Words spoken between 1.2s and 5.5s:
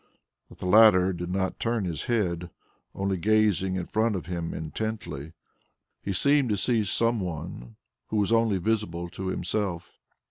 not turn his head, only gazing in front of him intently.